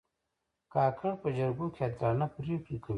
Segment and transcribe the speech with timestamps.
[0.73, 2.89] کاکړ په جرګو کې عادلانه پرېکړې کوي.